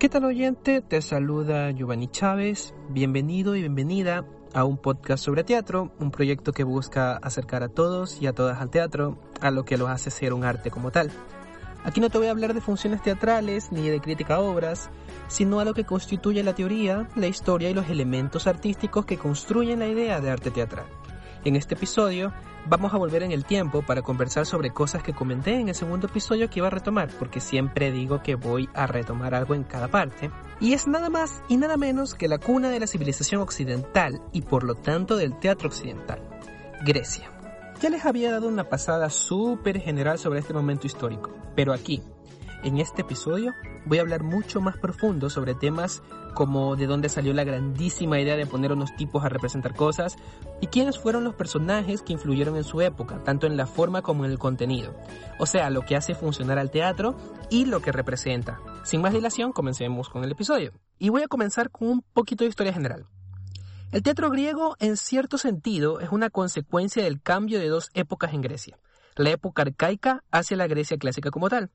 [0.00, 0.80] ¿Qué tal oyente?
[0.80, 2.72] Te saluda Giovanni Chávez.
[2.88, 8.22] Bienvenido y bienvenida a un podcast sobre teatro, un proyecto que busca acercar a todos
[8.22, 11.10] y a todas al teatro, a lo que lo hace ser un arte como tal.
[11.84, 14.88] Aquí no te voy a hablar de funciones teatrales ni de crítica a obras,
[15.28, 19.80] sino a lo que constituye la teoría, la historia y los elementos artísticos que construyen
[19.80, 20.86] la idea de arte teatral.
[21.42, 22.34] En este episodio
[22.66, 26.06] vamos a volver en el tiempo para conversar sobre cosas que comenté en el segundo
[26.06, 29.88] episodio que iba a retomar, porque siempre digo que voy a retomar algo en cada
[29.88, 30.30] parte.
[30.60, 34.42] Y es nada más y nada menos que la cuna de la civilización occidental y
[34.42, 36.20] por lo tanto del teatro occidental,
[36.84, 37.30] Grecia.
[37.80, 42.02] Ya les había dado una pasada súper general sobre este momento histórico, pero aquí,
[42.62, 43.54] en este episodio,
[43.86, 48.36] voy a hablar mucho más profundo sobre temas como de dónde salió la grandísima idea
[48.36, 50.16] de poner unos tipos a representar cosas
[50.60, 54.24] y quiénes fueron los personajes que influyeron en su época, tanto en la forma como
[54.24, 54.94] en el contenido.
[55.38, 57.16] O sea, lo que hace funcionar al teatro
[57.50, 58.60] y lo que representa.
[58.84, 60.72] Sin más dilación, comencemos con el episodio.
[60.98, 63.06] Y voy a comenzar con un poquito de historia general.
[63.92, 68.40] El teatro griego, en cierto sentido, es una consecuencia del cambio de dos épocas en
[68.40, 68.78] Grecia.
[69.16, 71.70] La época arcaica hacia la Grecia clásica como tal.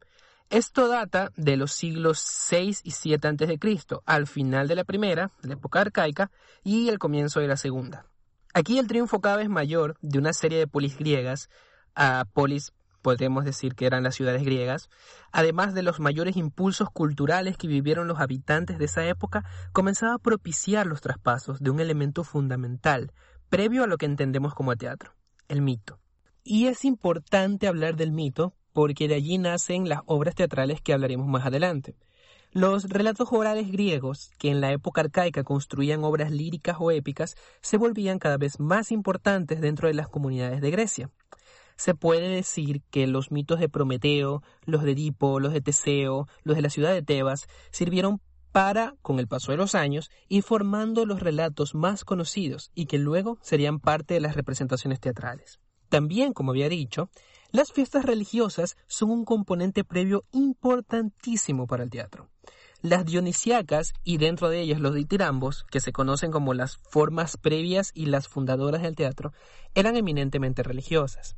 [0.50, 3.60] Esto data de los siglos 6 y 7 a.C.,
[4.06, 6.32] al final de la primera, la época arcaica,
[6.64, 8.06] y el comienzo de la segunda.
[8.54, 11.50] Aquí el triunfo cada vez mayor de una serie de polis griegas,
[11.96, 14.90] a polis podemos decir que eran las ciudades griegas,
[15.32, 20.20] además de los mayores impulsos culturales que vivieron los habitantes de esa época, comenzaba a
[20.20, 23.12] propiciar los traspasos de un elemento fundamental,
[23.50, 25.14] previo a lo que entendemos como teatro,
[25.50, 26.00] el mito.
[26.44, 31.28] Y es importante hablar del mito porque de allí nacen las obras teatrales que hablaremos
[31.28, 31.96] más adelante.
[32.52, 37.78] Los relatos orales griegos, que en la época arcaica construían obras líricas o épicas, se
[37.78, 41.10] volvían cada vez más importantes dentro de las comunidades de Grecia
[41.78, 46.56] se puede decir que los mitos de Prometeo, los de Edipo, los de Teseo, los
[46.56, 48.22] de la ciudad de Tebas, sirvieron
[48.54, 52.98] para, con el paso de los años, ir formando los relatos más conocidos y que
[52.98, 55.60] luego serían parte de las representaciones teatrales.
[55.90, 57.10] También, como había dicho,
[57.56, 62.30] las fiestas religiosas son un componente previo importantísimo para el teatro.
[62.82, 67.92] Las dionisíacas y dentro de ellas los ditirambos, que se conocen como las formas previas
[67.94, 69.32] y las fundadoras del teatro,
[69.74, 71.38] eran eminentemente religiosas.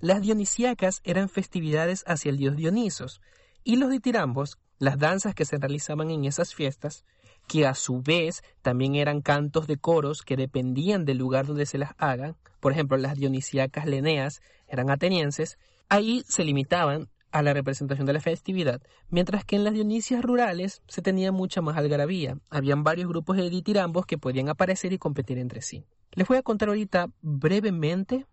[0.00, 3.20] Las dionisíacas eran festividades hacia el dios Dionisos,
[3.62, 7.04] y los ditirambos, las danzas que se realizaban en esas fiestas,
[7.46, 11.78] que a su vez también eran cantos de coros que dependían del lugar donde se
[11.78, 15.58] las hagan, por ejemplo, las dionisíacas leneas eran atenienses,
[15.90, 18.80] ahí se limitaban a la representación de la festividad,
[19.10, 22.38] mientras que en las Dionisias rurales se tenía mucha más algarabía.
[22.48, 25.84] Habían varios grupos de ditirambos que podían aparecer y competir entre sí.
[26.12, 28.24] Les voy a contar ahorita brevemente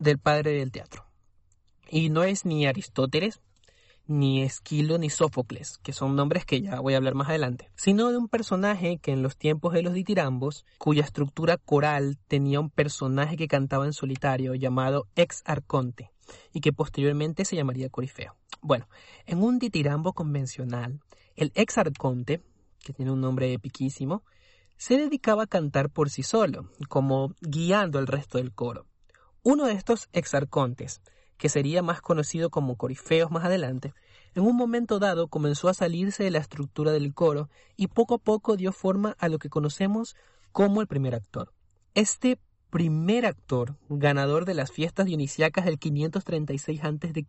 [0.00, 1.06] del padre del teatro.
[1.88, 3.40] Y no es ni Aristóteles,
[4.10, 8.10] ni Esquilo, ni Sófocles, que son nombres que ya voy a hablar más adelante, sino
[8.10, 12.70] de un personaje que en los tiempos de los ditirambos, cuya estructura coral tenía un
[12.70, 16.10] personaje que cantaba en solitario llamado ex arconte,
[16.52, 18.34] y que posteriormente se llamaría Corifeo.
[18.60, 18.88] Bueno,
[19.26, 21.00] en un ditirambo convencional,
[21.36, 22.42] el ex arconte,
[22.80, 24.24] que tiene un nombre epiquísimo,
[24.76, 28.86] se dedicaba a cantar por sí solo, como guiando al resto del coro.
[29.44, 31.00] Uno de estos exarcontes,
[31.40, 33.94] que sería más conocido como Corifeos más adelante,
[34.34, 38.18] en un momento dado comenzó a salirse de la estructura del coro y poco a
[38.18, 40.16] poco dio forma a lo que conocemos
[40.52, 41.54] como el primer actor.
[41.94, 42.38] Este
[42.70, 47.26] primer actor ganador de las fiestas dionisiacas del 536 a.C.,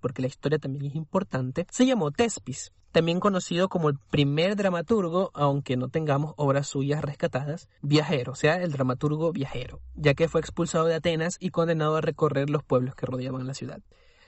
[0.00, 5.30] porque la historia también es importante, se llamó Tespis, también conocido como el primer dramaturgo,
[5.34, 10.40] aunque no tengamos obras suyas rescatadas, viajero, o sea, el dramaturgo viajero, ya que fue
[10.40, 13.80] expulsado de Atenas y condenado a recorrer los pueblos que rodeaban la ciudad.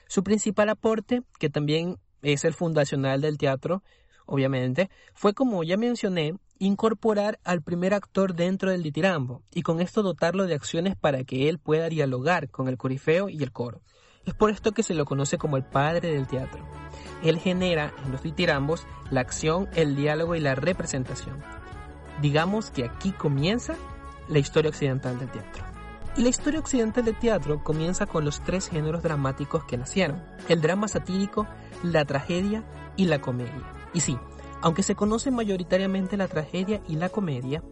[0.06, 3.82] Su principal aporte, que también es el fundacional del teatro,
[4.26, 6.36] obviamente, fue, como ya mencioné,
[6.66, 11.48] incorporar al primer actor dentro del ditirambo y con esto dotarlo de acciones para que
[11.48, 13.80] él pueda dialogar con el corifeo y el coro.
[14.26, 16.64] Es por esto que se lo conoce como el padre del teatro.
[17.24, 21.42] Él genera en los ditirambos la acción, el diálogo y la representación.
[22.20, 23.74] Digamos que aquí comienza
[24.28, 25.64] la historia occidental del teatro.
[26.16, 30.60] Y la historia occidental del teatro comienza con los tres géneros dramáticos que nacieron, el
[30.60, 31.48] drama satírico,
[31.82, 32.62] la tragedia
[32.96, 33.64] y la comedia.
[33.94, 34.16] Y sí,
[34.62, 37.62] aunque se conoce mayoritariamente la tragedia y la comedia,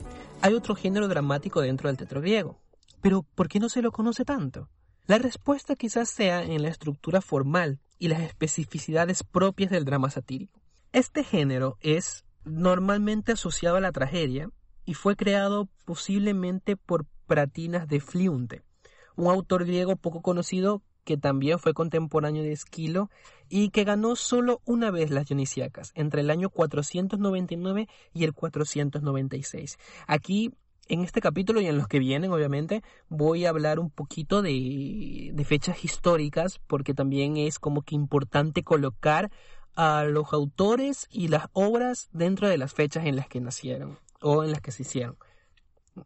[0.42, 2.58] hay otro género dramático dentro del teatro griego.
[3.00, 4.68] Pero, ¿por qué no se lo conoce tanto?
[5.06, 10.60] La respuesta quizás sea en la estructura formal y las especificidades propias del drama satírico.
[10.92, 14.50] Este género es normalmente asociado a la tragedia
[14.84, 18.62] y fue creado posiblemente por Pratinas de Fliunte,
[19.14, 23.10] un autor griego poco conocido que también fue contemporáneo de Esquilo
[23.50, 29.76] y que ganó solo una vez las Dionisíacas, entre el año 499 y el 496.
[30.06, 30.52] Aquí
[30.88, 35.30] en este capítulo y en los que vienen, obviamente, voy a hablar un poquito de,
[35.32, 39.30] de, fechas históricas, porque también es como que importante colocar
[39.74, 44.42] a los autores y las obras dentro de las fechas en las que nacieron o
[44.44, 45.16] en las que se hicieron.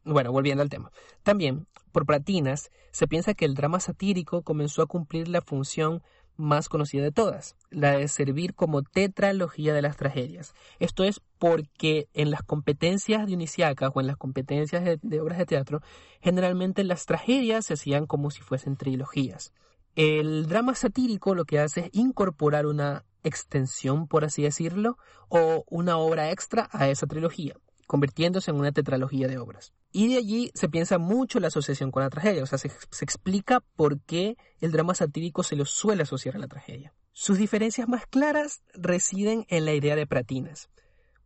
[0.05, 0.91] Bueno, volviendo al tema.
[1.23, 6.03] También, por Platinas, se piensa que el drama satírico comenzó a cumplir la función
[6.37, 10.55] más conocida de todas, la de servir como tetralogía de las tragedias.
[10.79, 15.47] Esto es porque en las competencias dionisiacas o en las competencias de, de, obras de
[15.47, 15.83] teatro,
[16.21, 19.53] generalmente las tragedias se hacían como si fuesen trilogías.
[19.97, 24.99] El drama satírico lo que hace es incorporar una extensión, por así decirlo,
[25.29, 27.57] o una obra extra a esa trilogía
[27.95, 29.73] convirtiéndose en una tetralogía de obras.
[29.93, 33.05] Y de allí se piensa mucho la asociación con la tragedia, o sea, se, se,
[33.05, 36.93] explica por qué el drama satírico se lo suele asociar a la tragedia.
[37.13, 40.71] Sus diferencias más claras residen en la idea de Pratinas,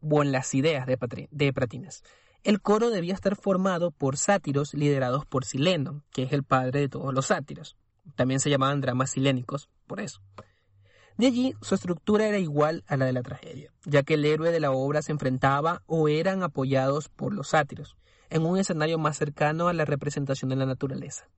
[0.02, 0.98] o en las ideas de,
[1.30, 2.02] de Pratinas.
[2.44, 6.90] El coro debía estar formado por sátiros liderados por Sileno, que es el padre de
[6.90, 7.78] todos los sátiros.
[8.14, 10.20] También se llamaban dramas silénicos, por eso.
[11.18, 14.52] De allí, su estructura era igual a la de la tragedia, ya que el héroe
[14.52, 17.96] de la obra se enfrentaba o eran apoyados por los sátiros,
[18.30, 21.28] en un escenario más cercano a la representación de la naturaleza.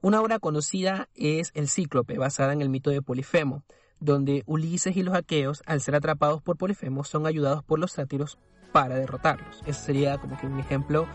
[0.00, 3.62] Una obra conocida es El Cíclope, basada en el mito de Polifemo,
[3.98, 8.38] donde Ulises y los aqueos, al ser atrapados por Polifemo, son ayudados por los sátiros
[8.72, 9.62] para derrotarlos.
[9.66, 11.06] Ese sería como que un ejemplo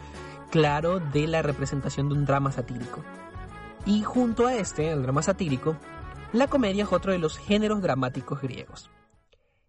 [0.52, 3.04] claro de la representación de un drama satírico.
[3.88, 5.76] Y junto a este, el drama satírico,
[6.34, 8.90] la comedia es otro de los géneros dramáticos griegos.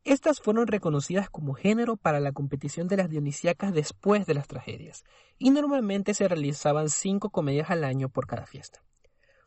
[0.04, 5.04] Estas fueron reconocidas como género para la competición de las dionisíacas después de las tragedias,
[5.38, 8.82] y normalmente se realizaban cinco comedias al año por cada fiesta.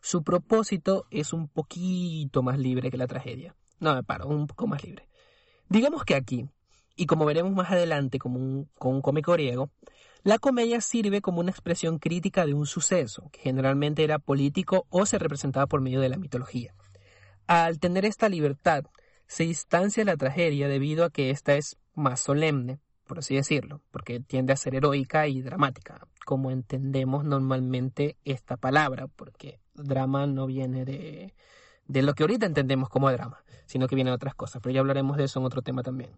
[0.02, 3.56] Su propósito es un poquito más libre que la tragedia.
[3.80, 5.08] No me paro, un poco más libre.
[5.70, 6.50] Digamos que aquí,
[6.96, 9.70] y como veremos más adelante con un, con un cómico griego,
[10.24, 15.06] la comedia sirve como una expresión crítica de un suceso, que generalmente era político o
[15.06, 16.74] se representaba por medio de la mitología.
[17.50, 18.86] Al tener esta libertad,
[19.25, 24.19] se distancia la tragedia debido a que ésta es más solemne, por así decirlo, porque
[24.19, 30.86] tiende a ser heroica y dramática, como entendemos normalmente esta palabra, porque drama no viene
[30.86, 31.34] de,
[31.88, 34.81] de lo que ahorita entendemos como drama, sino que viene de otras cosas, pero ya
[34.81, 36.12] hablaremos de eso en otro tema también.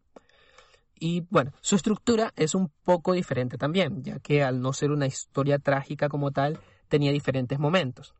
[1.00, 5.07] Y bueno, su estructura es un poco diferente también, ya que al no ser una
[5.07, 8.13] historia trágica como tal, tenía diferentes momentos.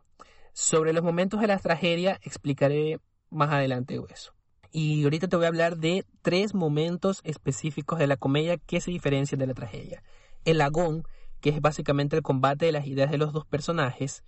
[0.54, 3.00] Sobre los momentos de la tragedia explicaré
[3.30, 4.34] más adelante eso.
[4.72, 8.92] Y ahorita te voy a hablar de tres momentos específicos de la comedia que se
[8.92, 10.04] diferencian de la tragedia.
[10.46, 11.04] El agón,
[11.42, 14.24] que es básicamente el combate de las ideas de los dos personajes.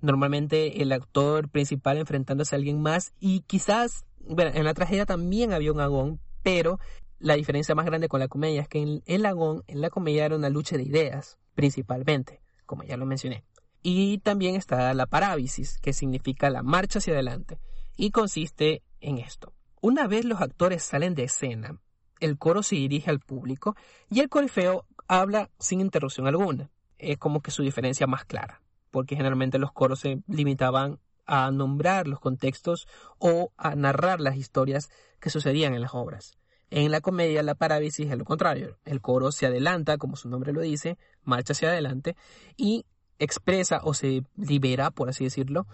[0.00, 5.52] Normalmente el actor principal enfrentándose a alguien más y quizás, bueno, en la tragedia también
[5.52, 6.78] había un agón, pero
[7.18, 10.26] la diferencia más grande con la comedia es que en el agón, en la comedia
[10.26, 13.44] era una lucha de ideas, principalmente, como ya lo mencioné.
[13.86, 17.60] Y también está la parábisis, que significa la marcha hacia adelante,
[17.96, 19.52] y consiste en esto.
[19.82, 21.78] Una vez los actores salen de escena,
[22.18, 23.76] el coro se dirige al público
[24.08, 26.70] y el corifeo habla sin interrupción alguna.
[26.96, 32.08] Es como que su diferencia más clara, porque generalmente los coros se limitaban a nombrar
[32.08, 32.88] los contextos
[33.18, 34.88] o a narrar las historias
[35.20, 36.38] que sucedían en las obras.
[36.70, 38.78] En la comedia la parábisis es lo contrario.
[38.86, 42.16] El coro se adelanta, como su nombre lo dice, marcha hacia adelante
[42.56, 42.86] y
[43.18, 45.66] expresa o se libera, por así decirlo,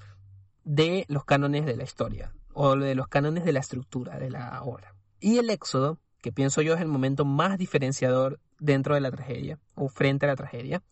[0.65, 4.63] de los cánones de la historia o de los cánones de la estructura de la
[4.63, 4.95] obra.
[5.21, 9.59] Y el éxodo, que pienso yo es el momento más diferenciador dentro de la tragedia
[9.75, 10.83] o frente a la tragedia,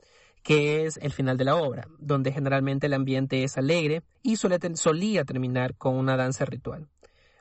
[0.43, 5.25] que es el final de la obra, donde generalmente el ambiente es alegre y solía
[5.25, 6.89] terminar con una danza ritual.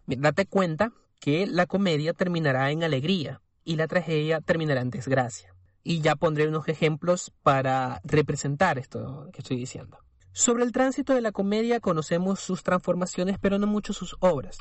[0.05, 5.56] Date cuenta que la comedia terminará en alegría y la tragedia terminará en desgracia
[5.88, 10.00] y ya pondré unos ejemplos para representar esto que estoy diciendo.
[10.34, 14.58] Sobre el tránsito de la comedia conocemos sus transformaciones, pero no mucho sus obras.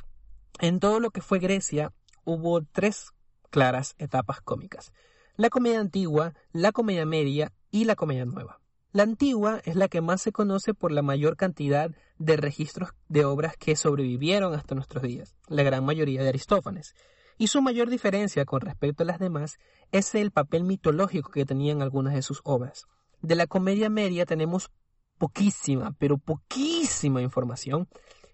[0.60, 1.92] En todo lo que fue Grecia
[2.24, 3.10] hubo tres
[3.50, 4.92] claras etapas cómicas.
[5.34, 8.60] La comedia antigua, la comedia media y la comedia nueva.
[8.92, 13.24] La antigua es la que más se conoce por la mayor cantidad de registros de
[13.24, 16.94] obras que sobrevivieron hasta nuestros días, la gran mayoría de Aristófanes,
[17.38, 19.58] y su mayor diferencia con respecto a las demás
[19.92, 22.86] es el papel mitológico que tenían algunas de sus obras.
[23.20, 24.70] De la comedia media tenemos
[25.18, 27.88] poquísima, pero poquísima información,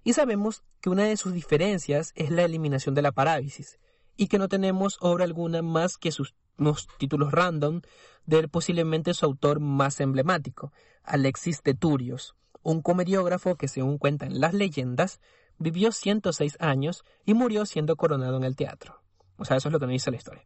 [0.05, 3.79] y sabemos que una de sus diferencias es la eliminación de la parábisis,
[4.17, 7.81] y que no tenemos obra alguna más que sus unos títulos random
[8.27, 14.55] del posiblemente su autor más emblemático, Alexis de Turios, un comediógrafo que según cuentan las
[14.55, 15.21] leyendas,
[15.59, 19.03] vivió 106 años y murió siendo coronado en el teatro.
[19.37, 20.45] O sea, eso es lo que nos dice la historia.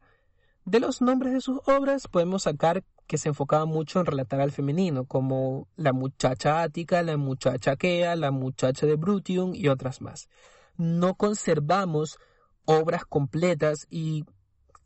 [0.65, 4.51] De los nombres de sus obras podemos sacar que se enfocaba mucho en relatar al
[4.51, 10.29] femenino, como la muchacha ática, la muchacha aquea, la muchacha de Brutium y otras más.
[10.77, 12.19] No conservamos
[12.65, 14.25] obras completas y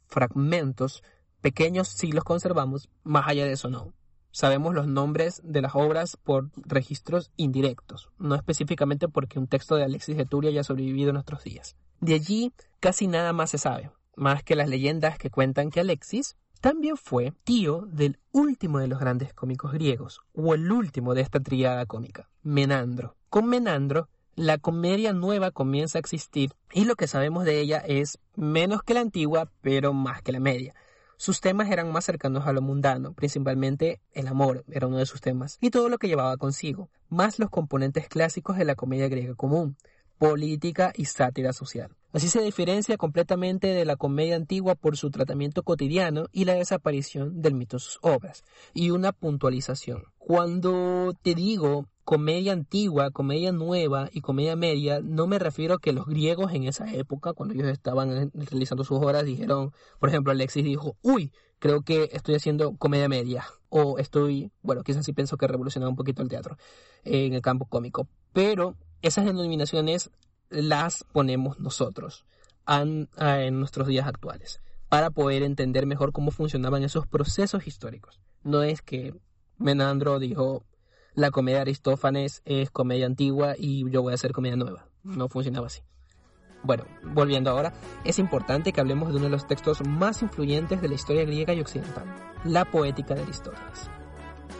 [0.06, 1.02] fragmentos
[1.40, 3.94] pequeños sí los conservamos, más allá de eso no.
[4.32, 9.84] Sabemos los nombres de las obras por registros indirectos, no específicamente porque un texto de
[9.84, 11.76] Alexis de Turia haya sobrevivido en nuestros días.
[12.00, 16.36] De allí casi nada más se sabe más que las leyendas que cuentan que Alexis
[16.60, 21.40] también fue tío del último de los grandes cómicos griegos, o el último de esta
[21.40, 23.16] tríada cómica, Menandro.
[23.30, 28.18] Con Menandro, la comedia nueva comienza a existir y lo que sabemos de ella es
[28.36, 30.74] menos que la antigua, pero más que la media.
[31.20, 35.20] Sus temas eran más cercanos a lo mundano, principalmente el amor era uno de sus
[35.20, 39.34] temas, y todo lo que llevaba consigo, más los componentes clásicos de la comedia griega
[39.34, 39.76] común,
[40.16, 41.94] política y sátira social.
[42.12, 47.40] Así se diferencia completamente de la comedia antigua por su tratamiento cotidiano y la desaparición
[47.40, 48.44] del mito de sus obras.
[48.74, 50.04] Y una puntualización.
[50.18, 55.92] Cuando te digo comedia antigua, comedia nueva y comedia media, no me refiero a que
[55.92, 60.64] los griegos en esa época, cuando ellos estaban realizando sus obras, dijeron, por ejemplo, Alexis
[60.64, 63.44] dijo, uy, creo que estoy haciendo comedia media.
[63.68, 66.56] O estoy, bueno, quizás sí pienso que revolucionaba un poquito el teatro
[67.04, 68.08] en el campo cómico.
[68.32, 70.10] Pero esas denominaciones
[70.50, 72.26] las ponemos nosotros
[72.66, 73.08] en
[73.58, 78.20] nuestros días actuales para poder entender mejor cómo funcionaban esos procesos históricos.
[78.42, 79.14] No es que
[79.58, 80.64] Menandro dijo
[81.14, 84.88] la comedia de Aristófanes es comedia antigua y yo voy a hacer comedia nueva.
[85.02, 85.82] No funcionaba así.
[86.62, 87.72] Bueno, volviendo ahora,
[88.04, 91.54] es importante que hablemos de uno de los textos más influyentes de la historia griega
[91.54, 92.04] y occidental,
[92.44, 93.90] la poética de Aristóteles.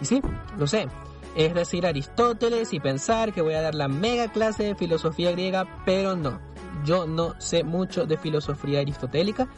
[0.01, 0.23] Y sí,
[0.57, 0.89] lo sé,
[1.35, 5.83] es decir, Aristóteles y pensar que voy a dar la mega clase de filosofía griega,
[5.85, 6.41] pero no.
[6.85, 9.49] Yo no sé mucho de filosofía aristotélica,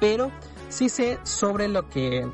[0.00, 0.32] pero
[0.68, 2.26] sí sé sobre lo que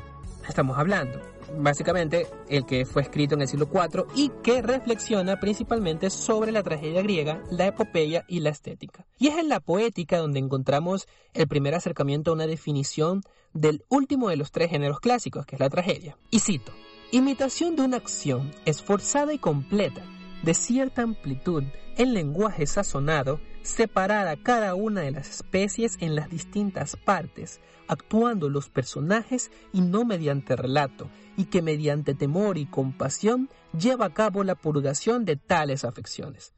[0.47, 1.19] estamos hablando.
[1.59, 6.63] Básicamente, el que fue escrito en el siglo IV y que reflexiona principalmente sobre la
[6.63, 9.05] tragedia griega, la epopeya y la estética.
[9.17, 13.21] Y es en la poética donde encontramos el primer acercamiento a una definición
[13.53, 16.17] del último de los tres géneros clásicos, que es la tragedia.
[16.31, 16.73] Y cito,
[17.11, 20.01] Imitación de una acción esforzada y completa,
[20.43, 21.63] de cierta amplitud,
[21.95, 28.69] en lenguaje sazonado, separada cada una de las especies en las distintas partes, actuando los
[28.69, 34.55] personajes y no mediante relato, y que mediante temor y compasión lleva a cabo la
[34.55, 36.53] purgación de tales afecciones.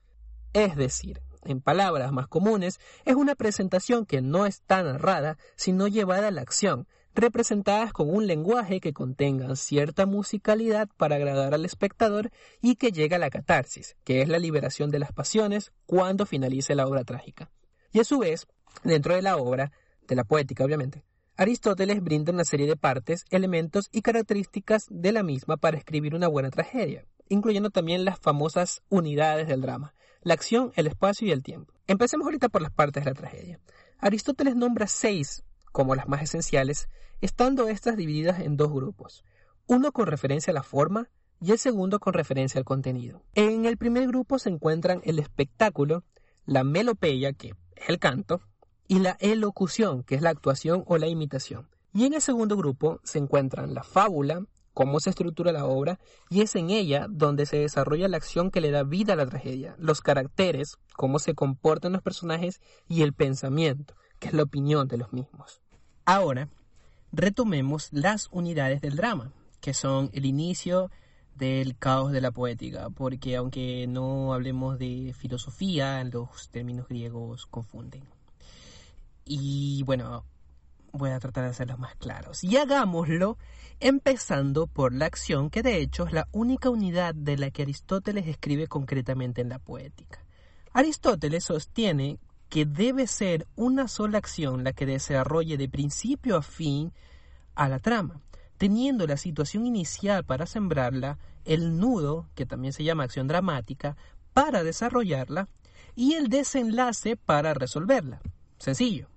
[0.53, 6.29] Es decir, en palabras más comunes, es una presentación que no está narrada, sino llevada
[6.29, 12.31] a la acción, representadas con un lenguaje que contenga cierta musicalidad para agradar al espectador
[12.61, 16.75] y que llegue a la catarsis, que es la liberación de las pasiones cuando finalice
[16.75, 17.51] la obra trágica.
[17.91, 18.47] Y a su vez,
[18.83, 19.71] dentro de la obra,
[20.07, 21.03] de la poética obviamente,
[21.39, 26.27] Aristóteles brinda una serie de partes, elementos y características de la misma para escribir una
[26.27, 31.41] buena tragedia, incluyendo también las famosas unidades del drama, la acción, el espacio y el
[31.41, 31.73] tiempo.
[31.87, 33.59] Empecemos ahorita por las partes de la tragedia.
[33.99, 36.89] Aristóteles nombra seis como las más esenciales,
[37.21, 39.23] estando estas divididas en dos grupos,
[39.67, 41.09] uno con referencia a la forma
[41.41, 43.23] y el segundo con referencia al contenido.
[43.35, 46.03] En el primer grupo se encuentran el espectáculo,
[46.45, 48.41] la melopeya, que es el canto,
[48.87, 51.69] y la elocución, que es la actuación o la imitación.
[51.93, 55.99] Y en el segundo grupo se encuentran la fábula, cómo se estructura la obra,
[56.29, 59.25] y es en ella donde se desarrolla la acción que le da vida a la
[59.25, 64.87] tragedia, los caracteres, cómo se comportan los personajes y el pensamiento, que es la opinión
[64.87, 65.61] de los mismos.
[66.05, 66.49] Ahora,
[67.11, 70.91] retomemos las unidades del drama, que son el inicio
[71.35, 78.03] del caos de la poética, porque aunque no hablemos de filosofía, los términos griegos confunden.
[79.25, 80.25] Y bueno,
[80.91, 82.43] voy a tratar de hacerlos más claros.
[82.43, 83.37] Y hagámoslo
[83.79, 88.27] empezando por la acción, que de hecho es la única unidad de la que Aristóteles
[88.27, 90.25] escribe concretamente en la poética.
[90.73, 92.19] Aristóteles sostiene
[92.49, 96.91] que debe ser una sola acción la que desarrolle de principio a fin
[97.55, 98.21] a la trama,
[98.57, 103.95] teniendo la situación inicial para sembrarla, el nudo, que también se llama acción dramática,
[104.33, 105.47] para desarrollarla,
[105.95, 108.21] y el desenlace para resolverla.
[108.57, 109.07] Sencillo.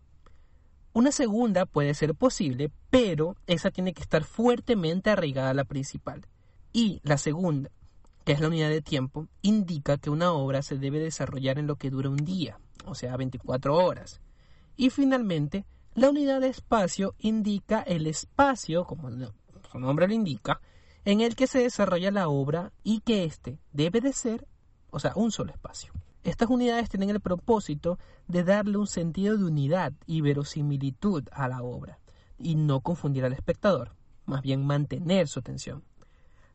[0.92, 6.26] Una segunda puede ser posible, pero esa tiene que estar fuertemente arraigada a la principal.
[6.72, 7.70] Y la segunda,
[8.24, 11.76] que es la unidad de tiempo, indica que una obra se debe desarrollar en lo
[11.76, 14.20] que dura un día, o sea, 24 horas.
[14.76, 20.60] Y finalmente, la unidad de espacio indica el espacio, como su nombre lo indica,
[21.04, 24.46] en el que se desarrolla la obra y que éste debe de ser
[24.92, 25.92] o sea, un solo espacio.
[26.22, 27.98] Estas unidades tienen el propósito
[28.28, 31.98] de darle un sentido de unidad y verosimilitud a la obra,
[32.38, 33.96] y no confundir al espectador,
[34.26, 35.82] más bien mantener su atención.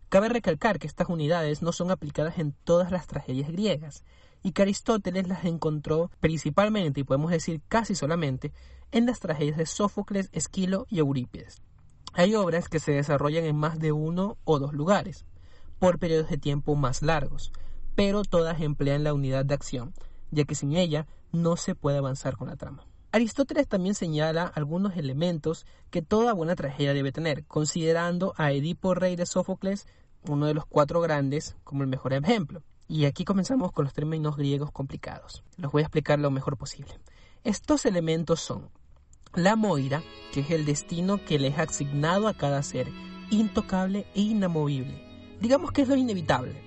[0.07, 4.05] Cabe recalcar que estas unidades no son aplicadas en todas las tragedias griegas,
[4.43, 8.53] y que Aristóteles las encontró principalmente, y podemos decir casi solamente,
[8.91, 11.61] en las tragedias de Sófocles, Esquilo y Eurípides.
[12.13, 15.25] Hay obras que se desarrollan en más de uno o dos lugares,
[15.79, 17.51] por periodos de tiempo más largos,
[17.95, 19.93] pero todas emplean la unidad de acción,
[20.31, 22.85] ya que sin ella no se puede avanzar con la trama.
[23.11, 29.15] Aristóteles también señala algunos elementos que toda buena tragedia debe tener, considerando a Edipo rey
[29.15, 29.87] de Sófocles,
[30.27, 32.63] uno de los cuatro grandes, como el mejor ejemplo.
[32.87, 35.43] Y aquí comenzamos con los términos griegos complicados.
[35.57, 36.99] Los voy a explicar lo mejor posible.
[37.43, 38.69] Estos elementos son
[39.35, 40.01] la moira,
[40.33, 42.87] que es el destino que le es asignado a cada ser,
[43.29, 45.03] intocable e inamovible.
[45.41, 46.61] Digamos que es lo inevitable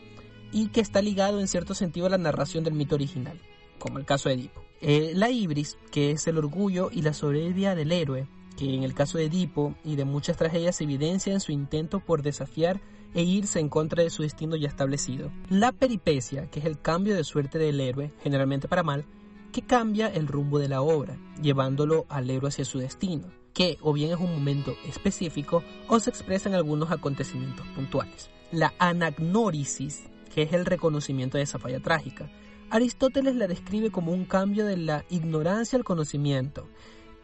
[0.52, 3.40] y que está ligado en cierto sentido a la narración del mito original,
[3.78, 4.62] como el caso de Edipo.
[4.80, 8.94] Eh, la ibris, que es el orgullo y la soberbia del héroe, que en el
[8.94, 12.80] caso de Edipo y de muchas tragedias se evidencia en su intento por desafiar
[13.14, 15.30] e irse en contra de su destino ya establecido.
[15.48, 19.04] La peripecia, que es el cambio de suerte del héroe, generalmente para mal,
[19.52, 23.92] que cambia el rumbo de la obra, llevándolo al héroe hacia su destino, que o
[23.92, 28.30] bien es un momento específico o se expresa en algunos acontecimientos puntuales.
[28.52, 32.30] La anagnórisis, que es el reconocimiento de esa falla trágica.
[32.70, 36.68] Aristóteles la describe como un cambio de la ignorancia al conocimiento,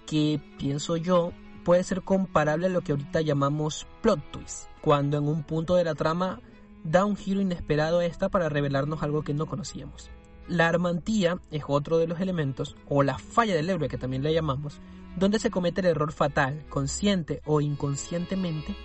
[0.04, 1.32] que pienso yo
[1.66, 5.82] puede ser comparable a lo que ahorita llamamos plot twist, cuando en un punto de
[5.82, 6.40] la trama
[6.84, 10.08] da un giro inesperado a esta para revelarnos algo que no conocíamos.
[10.46, 14.32] La armantía es otro de los elementos, o la falla del héroe que también le
[14.32, 14.80] llamamos,
[15.16, 18.76] donde se comete el error fatal, consciente o inconscientemente,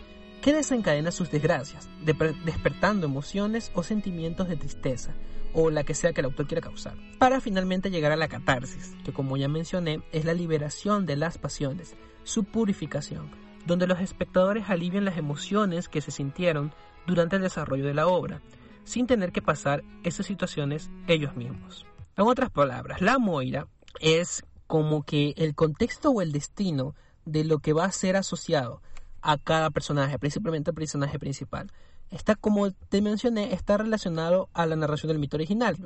[0.41, 5.13] que desencadena sus desgracias, despertando emociones o sentimientos de tristeza,
[5.53, 8.95] o la que sea que el autor quiera causar, para finalmente llegar a la catarsis,
[9.05, 13.31] que como ya mencioné es la liberación de las pasiones, su purificación,
[13.65, 16.73] donde los espectadores alivian las emociones que se sintieron
[17.07, 18.41] durante el desarrollo de la obra,
[18.84, 21.86] sin tener que pasar esas situaciones ellos mismos.
[22.17, 23.67] En otras palabras, la Moira
[23.99, 28.81] es como que el contexto o el destino de lo que va a ser asociado
[29.21, 31.71] a cada personaje, principalmente al personaje principal.
[32.10, 35.77] Está, como te mencioné, está relacionado a la narración del mito original.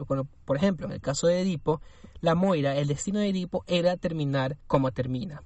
[0.45, 1.81] Por ejemplo, en el caso de Edipo,
[2.21, 5.43] la Moira, el destino de Edipo era terminar como termina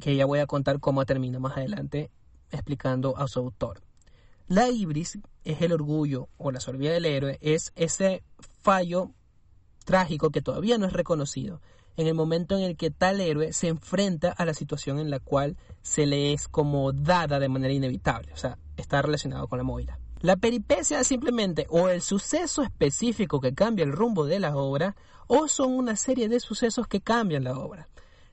[0.00, 2.10] que ya voy a contar cómo termina más adelante
[2.50, 3.82] explicando a su autor.
[4.48, 8.22] La ibris es el orgullo o la soberbia del héroe, es ese
[8.62, 9.10] fallo
[9.84, 11.60] trágico que todavía no es reconocido
[11.96, 15.18] en el momento en el que tal héroe se enfrenta a la situación en la
[15.18, 19.64] cual se le es como dada de manera inevitable, o sea, está relacionado con la
[19.64, 19.98] moira.
[20.20, 25.48] La peripecia simplemente o el suceso específico que cambia el rumbo de la obra o
[25.48, 27.88] son una serie de sucesos que cambian la obra.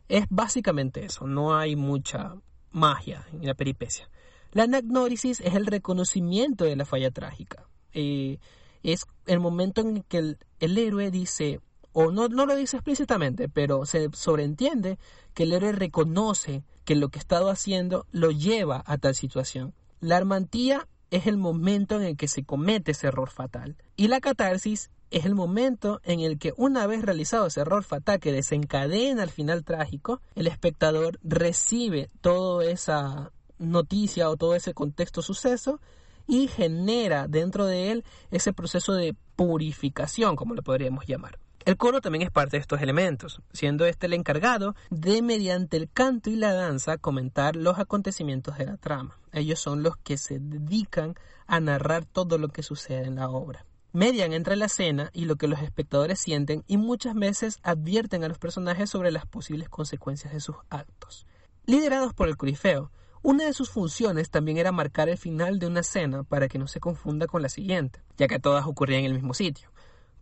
[0.07, 2.35] Es básicamente eso, no hay mucha
[2.71, 4.09] magia en la peripecia.
[4.51, 7.67] La anagnórisis es el reconocimiento de la falla trágica.
[7.93, 8.37] Eh,
[8.83, 10.37] es el momento en que el,
[10.77, 11.61] héroe dice,
[11.91, 14.99] o no, no lo dice explícitamente, pero se sobreentiende
[15.33, 19.73] que el héroe reconoce que lo que ha estado haciendo lo lleva a tal situación.
[20.01, 23.77] La armantía es el momento en el que se comete ese error fatal.
[23.95, 28.19] Y la catarsis es el momento en el que una vez realizado ese error fatal
[28.19, 35.21] que desencadena el final trágico, el espectador recibe toda esa noticia o todo ese contexto
[35.21, 35.79] suceso
[36.25, 41.37] y genera dentro de él ese proceso de purificación, como lo podríamos llamar.
[41.63, 45.91] El coro también es parte de estos elementos, siendo este el encargado de, mediante el
[45.91, 49.19] canto y la danza, comentar los acontecimientos de la trama.
[49.31, 51.13] Ellos son los que se dedican
[51.45, 55.37] a narrar todo lo que sucede en la obra median entre la escena y lo
[55.37, 60.33] que los espectadores sienten y muchas veces advierten a los personajes sobre las posibles consecuencias
[60.33, 61.25] de sus actos.
[61.65, 65.79] Liderados por el Corifeo, una de sus funciones también era marcar el final de una
[65.79, 69.13] escena para que no se confunda con la siguiente, ya que todas ocurrían en el
[69.13, 69.69] mismo sitio,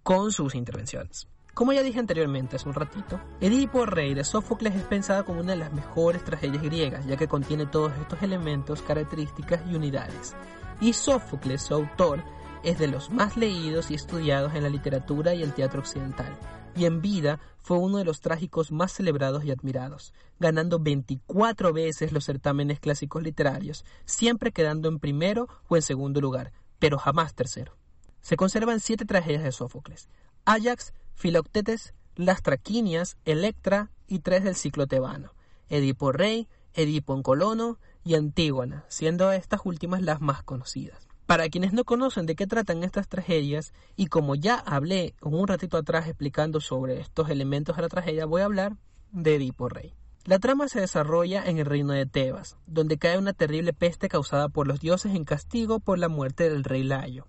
[0.04, 1.28] con sus intervenciones.
[1.54, 5.54] Como ya dije anteriormente hace un ratito, Edipo Rey de Sófocles es pensada como una
[5.54, 10.36] de las mejores tragedias griegas, ya que contiene todos estos elementos, características y unidades.
[10.80, 12.24] Y Sófocles, su autor,
[12.64, 16.38] es de los más leídos y estudiados en la literatura y el teatro occidental,
[16.76, 22.12] y en vida fue uno de los trágicos más celebrados y admirados, ganando 24 veces
[22.12, 27.78] los certámenes clásicos literarios, siempre quedando en primero o en segundo lugar, pero jamás tercero.
[28.22, 30.10] Se conservan siete tragedias de Sófocles,
[30.46, 35.34] Ajax, Filoctetes, las Traquinias, Electra y tres del ciclo tebano,
[35.70, 41.11] Edipo Rey, Edipo en Colono y Antígona, siendo estas últimas las más conocidas.
[41.32, 45.78] Para quienes no conocen de qué tratan estas tragedias, y como ya hablé un ratito
[45.78, 48.76] atrás explicando sobre estos elementos de la tragedia, voy a hablar
[49.14, 49.94] de Edipo Rey.
[50.26, 54.50] La trama se desarrolla en el reino de Tebas, donde cae una terrible peste causada
[54.50, 57.28] por los dioses en castigo por la muerte del rey Layo.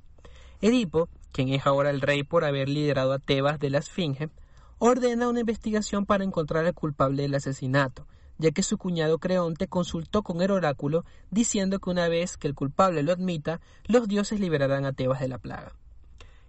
[0.60, 4.30] Edipo, quien es ahora el rey por haber liderado a Tebas de la Esfinge,
[4.78, 10.22] ordena una investigación para encontrar al culpable del asesinato, ya que su cuñado Creonte consultó
[10.22, 14.84] con el oráculo diciendo que una vez que el culpable lo admita, los dioses liberarán
[14.84, 15.74] a Tebas de la plaga.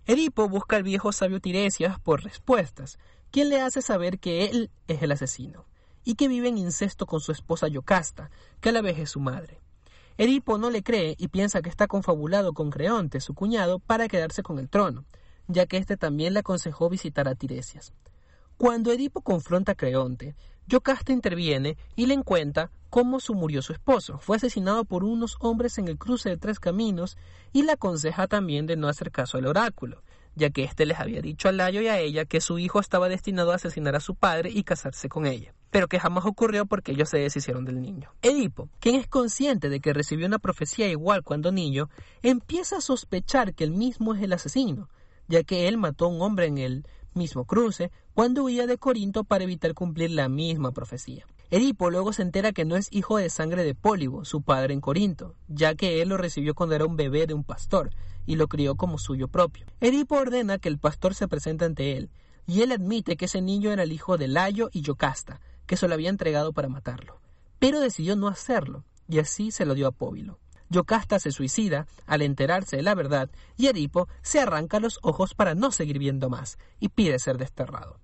[0.06, 3.00] Edipo busca al viejo sabio Tiresias por respuestas,
[3.32, 5.66] quien le hace saber que él es el asesino,
[6.04, 9.20] y que vive en incesto con su esposa Yocasta, que a la vez es su
[9.20, 9.62] madre.
[10.18, 14.44] Edipo no le cree y piensa que está confabulado con Creonte, su cuñado, para quedarse
[14.44, 15.06] con el trono,
[15.48, 17.94] ya que éste también le aconsejó visitar a Tiresias.
[18.58, 20.36] Cuando Edipo confronta a Creonte,
[20.68, 24.20] Yocasta interviene y le cuenta cómo su murió su esposo.
[24.20, 27.18] Fue asesinado por unos hombres en el cruce de tres caminos
[27.52, 30.04] y le aconseja también de no hacer caso al oráculo,
[30.36, 33.10] ya que éste les había dicho a Layo y a ella que su hijo estaba
[33.10, 36.94] destinado a asesinar a su padre y casarse con ella, pero que jamás ocurrió porque
[36.94, 38.12] ellos se deshicieron del niño.
[38.22, 41.90] Edipo, quien es consciente de que recibió una profecía igual cuando niño,
[42.22, 44.88] empieza a sospechar que él mismo es el asesino,
[45.28, 49.24] ya que él mató a un hombre en el mismo cruce, cuando huía de Corinto
[49.24, 51.26] para evitar cumplir la misma profecía.
[51.50, 54.82] Edipo luego se entera que no es hijo de sangre de Pólibo, su padre en
[54.82, 57.92] Corinto, ya que él lo recibió cuando era un bebé de un pastor
[58.26, 59.66] y lo crió como suyo propio.
[59.80, 62.10] Edipo ordena que el pastor se presente ante él,
[62.48, 65.88] y él admite que ese niño era el hijo de Layo y Yocasta, que se
[65.88, 67.20] lo había entregado para matarlo.
[67.60, 70.40] Pero decidió no hacerlo, y así se lo dio a Póbilo.
[70.74, 75.56] Yocasta se suicida al enterarse de la verdad y Edipo se arranca los ojos para
[75.56, 78.00] no seguir viendo más y pide ser desterrado.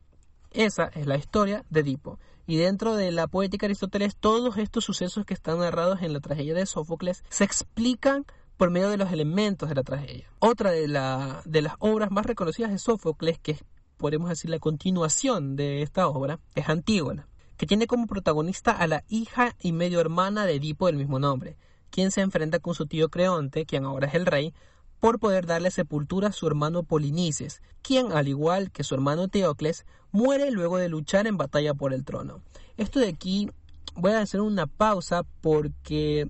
[0.52, 2.20] Esa es la historia de Edipo.
[2.48, 6.56] Y dentro de la poética Aristóteles, todos estos sucesos que están narrados en la tragedia
[6.56, 8.26] de Sófocles se explican
[8.58, 10.30] por medio de los elementos de la tragedia.
[10.40, 10.88] Otra de,
[11.46, 13.58] de las obras más reconocidas de Sófocles, que
[13.98, 17.28] podemos decir la continuación de esta obra, es Antígona,
[17.58, 21.58] que tiene como protagonista a la hija y medio hermana de Edipo del mismo nombre,
[21.89, 24.54] quien se enfrenta con su tío Creonte, quien ahora es el rey,
[24.99, 29.86] por poder darle sepultura a su hermano Polinices, quien, al igual que su hermano Teocles,
[30.12, 32.41] muere luego de luchar en batalla por el trono.
[32.78, 33.49] Esto de aquí
[33.95, 36.30] voy a hacer una pausa porque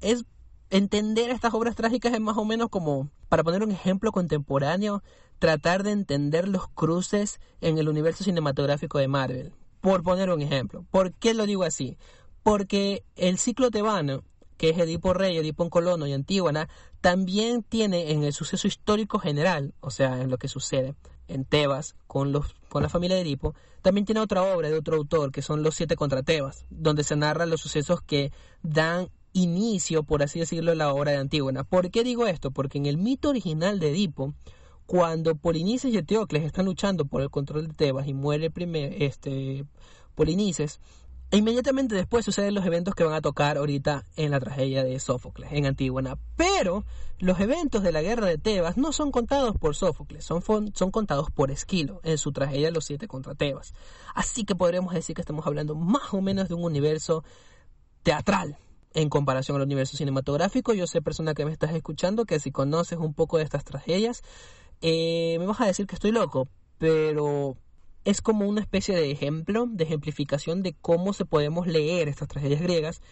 [0.00, 0.24] es
[0.70, 5.02] entender estas obras trágicas es más o menos como, para poner un ejemplo contemporáneo,
[5.38, 9.52] tratar de entender los cruces en el universo cinematográfico de Marvel.
[9.80, 10.84] Por poner un ejemplo.
[10.90, 11.96] ¿Por qué lo digo así?
[12.42, 14.22] Porque el ciclo tebano
[14.60, 16.68] que es Edipo Rey, Edipo en Colono y Antígona,
[17.00, 20.94] también tiene en el suceso histórico general, o sea, en lo que sucede
[21.28, 24.98] en Tebas con, los, con la familia de Edipo, también tiene otra obra de otro
[24.98, 30.02] autor, que son Los Siete contra Tebas, donde se narran los sucesos que dan inicio,
[30.02, 31.64] por así decirlo, a la obra de Antígona.
[31.64, 32.50] ¿Por qué digo esto?
[32.50, 34.34] Porque en el mito original de Edipo,
[34.84, 39.64] cuando Polinices y Eteocles están luchando por el control de Tebas y muere primer, este,
[40.14, 40.80] Polinices,
[41.30, 44.98] e inmediatamente después suceden los eventos que van a tocar ahorita en la tragedia de
[44.98, 46.18] Sófocles, en Antígona.
[46.36, 46.84] Pero
[47.18, 50.42] los eventos de la guerra de Tebas no son contados por Sófocles, son,
[50.74, 53.74] son contados por Esquilo en su tragedia Los Siete contra Tebas.
[54.14, 57.22] Así que podríamos decir que estamos hablando más o menos de un universo
[58.02, 58.58] teatral
[58.92, 60.74] en comparación al universo cinematográfico.
[60.74, 64.22] Yo sé, persona que me estás escuchando, que si conoces un poco de estas tragedias,
[64.80, 67.56] eh, me vas a decir que estoy loco, pero
[68.04, 72.62] es como una especie de ejemplo, de ejemplificación de cómo se podemos leer estas tragedias
[72.62, 73.02] griegas,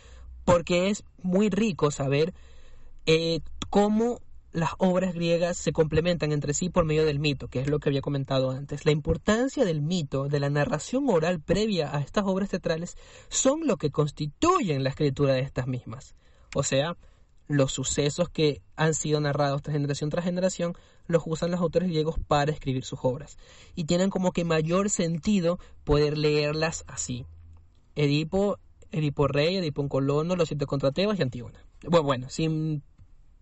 [0.45, 2.33] porque es muy rico saber
[3.07, 4.21] eh, cómo
[4.53, 7.91] las obras griegas se complementan entre sí por medio del mito, que es lo que
[7.91, 8.87] había comentado antes.
[8.87, 12.97] La importancia del mito, de la narración oral previa a estas obras teatrales,
[13.29, 16.15] son lo que constituyen la escritura de estas mismas.
[16.55, 16.97] O sea,
[17.49, 22.17] los sucesos que han sido narrados tras generación tras generación los usan los autores griegos
[22.29, 23.39] para escribir sus obras
[23.75, 27.27] y tienen como que mayor sentido poder leerlas así.
[27.97, 28.59] Edipo,
[28.93, 31.65] Edipo Rey, Edipo en Colono, Los Siete contra Tebas y Antígona.
[31.83, 32.83] Bueno, bueno, sin,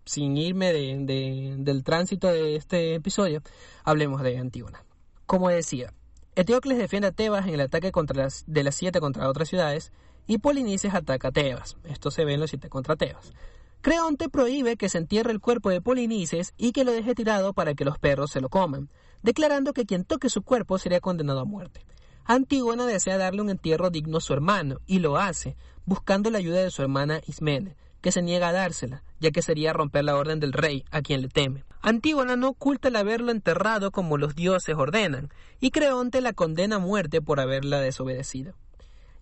[0.05, 3.41] sin irme de, del tránsito de este episodio,
[3.83, 4.83] hablemos de Antígona.
[5.25, 5.93] Como decía,
[6.35, 9.91] Eteocles defiende a Tebas en el ataque contra las, de las siete contra otras ciudades
[10.27, 11.77] y Polinices ataca a Tebas.
[11.83, 13.33] Esto se ve en los siete contra Tebas.
[13.81, 17.73] Creonte prohíbe que se entierre el cuerpo de Polinices y que lo deje tirado para
[17.73, 18.89] que los perros se lo coman,
[19.21, 21.85] declarando que quien toque su cuerpo sería condenado a muerte.
[22.25, 26.61] Antígona desea darle un entierro digno a su hermano, y lo hace, buscando la ayuda
[26.61, 30.41] de su hermana Ismene, que se niega a dársela, ya que sería romper la orden
[30.41, 31.63] del rey, a quien le teme.
[31.81, 35.29] Antígona no oculta el haberlo enterrado como los dioses ordenan,
[35.61, 38.55] y Creonte la condena a muerte por haberla desobedecido.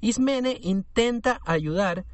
[0.02, 2.06] Ismene intenta ayudar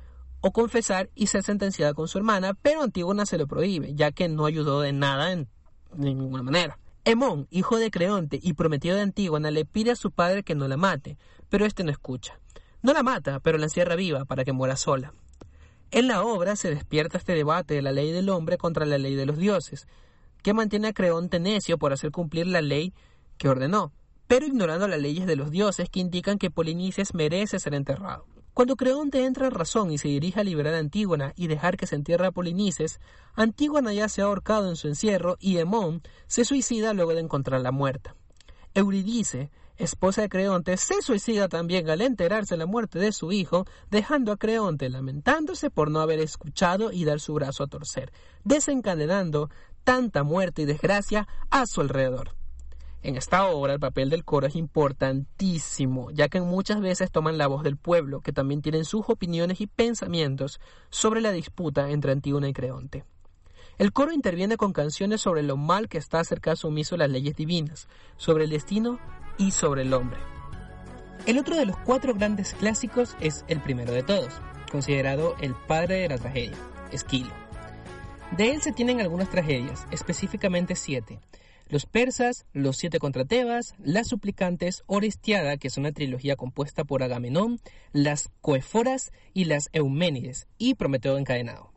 [0.42, 4.28] o confesar y ser sentenciada con su hermana, pero Antígona se lo prohíbe, ya que
[4.28, 5.48] no ayudó de nada en,
[5.96, 6.80] ninguna manera.
[7.06, 10.68] Hemón, hijo de Creonte y prometido de Antígona, le pide a su padre que no
[10.68, 11.18] la mate,
[11.50, 12.40] pero este no escucha.
[12.82, 15.14] No la mata, pero la encierra viva para que muera sola.
[15.92, 19.16] En la obra se despierta este debate de la ley del hombre contra la ley
[19.16, 19.88] de los dioses,
[20.42, 22.94] que mantiene a Creonte necio por hacer cumplir la ley
[23.38, 23.92] que ordenó,
[24.28, 28.26] pero ignorando las leyes de los dioses que indican que Polinices merece ser enterrado.
[28.54, 31.88] Cuando Creonte entra en razón y se dirige a liberar a Antígona y dejar que
[31.88, 33.00] se entierre a Polinices,
[33.34, 37.72] Antígona ya se ha ahorcado en su encierro y Hemón se suicida luego de encontrarla
[37.72, 38.16] muerta.
[38.74, 43.66] Euridice, esposa de Creonte, se suicida también al enterarse de la muerte de su hijo,
[43.90, 48.12] dejando a Creonte lamentándose por no haber escuchado y dar su brazo a torcer,
[48.44, 49.50] desencadenando
[49.86, 52.41] tanta muerte y desgracia a su alrededor.
[53.04, 57.48] En esta obra el papel del coro es importantísimo, ya que muchas veces toman la
[57.48, 60.60] voz del pueblo, que también tienen sus opiniones y pensamientos
[60.92, 63.04] sobre la disputa entre Antígona y Creonte.
[63.80, 67.36] El coro interviene con canciones sobre lo mal que está acerca sumiso a las leyes
[67.36, 67.88] divinas,
[68.18, 69.00] sobre el destino
[69.40, 70.20] y sobre el hombre.
[71.26, 74.34] El otro de los cuatro grandes clásicos es el primero de todos,
[74.72, 76.58] considerado el padre de la tragedia,
[76.92, 77.32] Esquilo.
[78.38, 81.20] De él se tienen algunas tragedias, específicamente siete,
[81.72, 87.02] los persas, Los siete contra Tebas, Las suplicantes, Orestiada, que es una trilogía compuesta por
[87.02, 87.62] Agamenón,
[87.94, 91.72] Las coeforas y las Euménides, y Prometeo encadenado.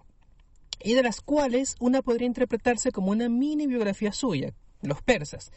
[0.83, 4.53] Y de las cuales una podría interpretarse como una mini biografía suya,
[4.83, 5.53] los persas,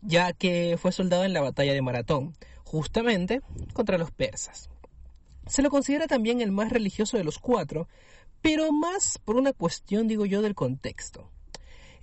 [0.00, 3.42] ya que fue soldado en la batalla de Maratón, justamente
[3.74, 4.70] contra los persas.
[5.46, 7.86] Se lo considera también el más religioso de los cuatro,
[8.40, 11.33] pero más por una cuestión, digo yo, del contexto.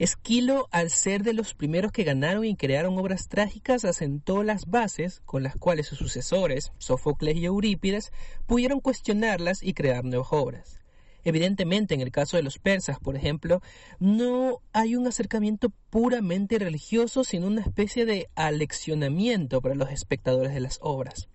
[0.02, 5.22] Esquilo, al ser de los primeros que ganaron y crearon obras trágicas, asentó las bases
[5.26, 8.12] con las cuales sus sucesores, Sófocles y Eurípides,
[8.48, 10.80] pudieron cuestionarlas y crear nuevas obras.
[11.24, 13.62] Evidentemente, en el caso de los persas, por ejemplo,
[14.00, 20.62] no hay un acercamiento puramente religioso, sino una especie de aleccionamiento para los espectadores de
[20.62, 21.30] las obras.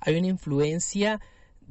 [0.00, 1.20] Hay una influencia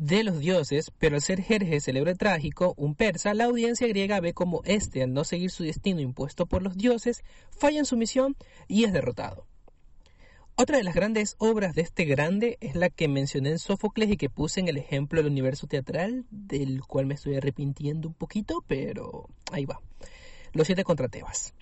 [0.01, 4.33] de los dioses, pero al ser Jerjes célebre trágico, un persa, la audiencia griega ve
[4.33, 8.35] como éste, al no seguir su destino impuesto por los dioses, falla en su misión
[8.67, 9.45] y es derrotado.
[10.55, 14.17] Otra de las grandes obras de este grande es la que mencioné en Sófocles y
[14.17, 18.63] que puse en el ejemplo del universo teatral, del cual me estoy arrepintiendo un poquito,
[18.65, 19.81] pero ahí va.
[20.53, 21.53] Los siete contra Tebas.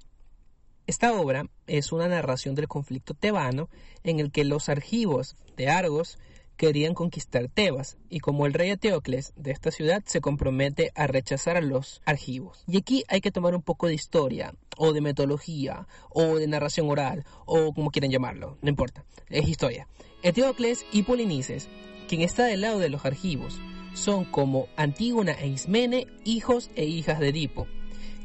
[0.88, 3.70] Esta obra es una narración del conflicto tebano
[4.04, 6.18] en el que los argivos de Argos
[6.60, 11.56] querían conquistar Tebas, y como el rey Eteocles de esta ciudad se compromete a rechazar
[11.56, 12.66] a los argivos.
[12.68, 16.90] Y aquí hay que tomar un poco de historia, o de metodología, o de narración
[16.90, 19.88] oral, o como quieran llamarlo, no importa, es historia.
[20.22, 21.70] Eteocles y Polinices,
[22.10, 23.62] quien está del lado de los argivos,
[23.94, 27.68] son como Antígona e Ismene, hijos e hijas de Edipo,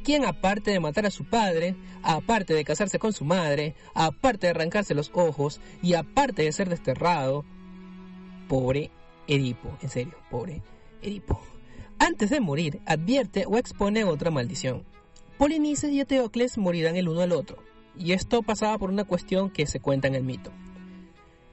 [0.03, 4.51] quien aparte de matar a su padre, aparte de casarse con su madre, aparte de
[4.51, 7.45] arrancarse los ojos y aparte de ser desterrado,
[8.55, 8.93] Pobre
[9.27, 10.63] Edipo, en serio, pobre
[11.03, 11.41] Edipo.
[11.99, 14.85] Antes de morir, advierte o expone otra maldición.
[15.39, 17.59] Polinices y Eteocles morirán el uno al otro,
[17.99, 20.53] y esto pasaba por una cuestión que se cuenta en el mito.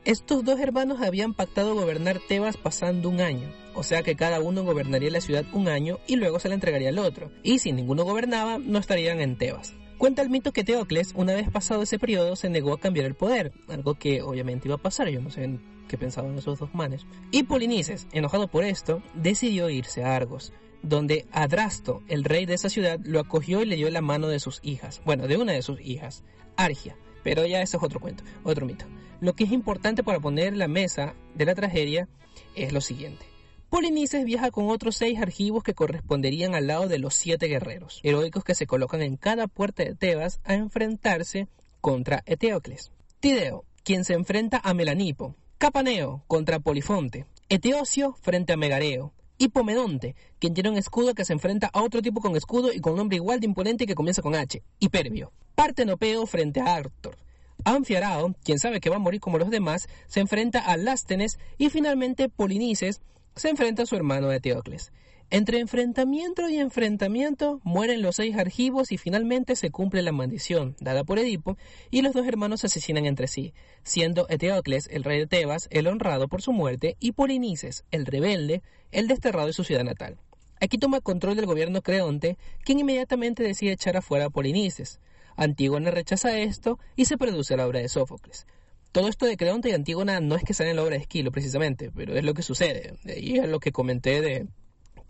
[0.05, 4.63] Estos dos hermanos habían pactado gobernar Tebas pasando un año, o sea que cada uno
[4.63, 8.03] gobernaría la ciudad un año y luego se la entregaría al otro, y si ninguno
[8.03, 9.73] gobernaba, no estarían en Tebas.
[9.97, 13.15] Cuenta el mito que Teocles, una vez pasado ese periodo, se negó a cambiar el
[13.15, 15.47] poder, algo que obviamente iba a pasar, yo no sé
[15.91, 17.05] qué pensaban esos dos manes.
[17.31, 22.69] Y Polinices, enojado por esto, decidió irse a Argos, donde Adrasto, el rey de esa
[22.69, 25.61] ciudad, lo acogió y le dio la mano de sus hijas, bueno, de una de
[25.61, 26.23] sus hijas,
[26.55, 26.95] Argia.
[27.23, 28.85] Pero ya eso es otro cuento, otro mito.
[29.19, 32.07] Lo que es importante para poner la mesa de la tragedia
[32.55, 33.25] es lo siguiente.
[33.69, 38.45] Polinices viaja con otros seis argivos que corresponderían al lado de los siete guerreros, heroicos
[38.45, 41.49] que se colocan en cada puerta de Tebas a enfrentarse
[41.81, 42.93] contra Eteocles.
[43.19, 45.35] Tideo, quien se enfrenta a Melanipo.
[45.61, 47.27] Capaneo contra Polifonte.
[47.47, 49.13] Eteocio frente a Megareo.
[49.37, 52.95] Hipomedonte, quien tiene un escudo que se enfrenta a otro tipo con escudo y con
[52.95, 54.63] nombre igual de imponente que comienza con H.
[54.79, 55.31] Hiperbio.
[55.53, 57.15] Partenopeo frente a Arctor.
[57.63, 61.69] Anfiarao, quien sabe que va a morir como los demás, se enfrenta a Lástenes y
[61.69, 62.99] finalmente Polinices,
[63.35, 64.91] se enfrenta a su hermano Eteocles.
[65.33, 71.05] Entre enfrentamiento y enfrentamiento mueren los seis argivos y finalmente se cumple la maldición dada
[71.05, 71.57] por Edipo
[71.89, 75.87] y los dos hermanos se asesinan entre sí, siendo Eteocles, el rey de Tebas, el
[75.87, 80.17] honrado por su muerte y Polinices, el rebelde, el desterrado de su ciudad natal.
[80.59, 84.99] Aquí toma control del gobierno Creonte, quien inmediatamente decide echar afuera a Polinices.
[85.37, 88.47] Antígona rechaza esto y se produce la obra de Sófocles.
[88.91, 91.31] Todo esto de Creonte y Antígona no es que sale en la obra de Esquilo
[91.31, 92.95] precisamente, pero es lo que sucede.
[93.15, 94.47] Y es lo que comenté de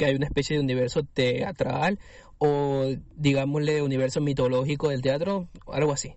[0.02, 2.00] que hay una especie de universo teatral
[2.40, 6.16] o digámosle universo mitológico del teatro, algo así.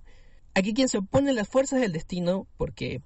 [0.55, 3.03] Aquí quien se opone las fuerzas del destino, porque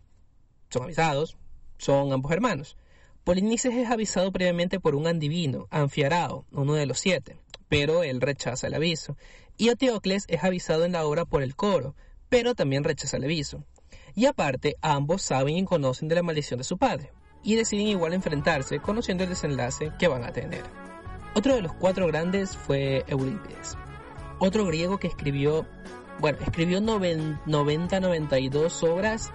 [0.70, 1.36] son avisados,
[1.78, 2.76] son ambos hermanos.
[3.24, 7.36] Polinices es avisado previamente por un andivino, Anfiarao, uno de los siete,
[7.68, 9.16] pero él rechaza el aviso.
[9.56, 11.96] Y Eteocles es avisado en la obra por el coro,
[12.28, 13.64] pero también rechaza el aviso.
[14.14, 17.10] Y aparte, ambos saben y conocen de la maldición de su padre,
[17.42, 20.62] y deciden igual enfrentarse, conociendo el desenlace que van a tener.
[21.34, 23.76] Otro de los cuatro grandes fue Eurípides,
[24.38, 25.66] otro griego que escribió,
[26.20, 29.30] bueno, escribió 90-92 obras,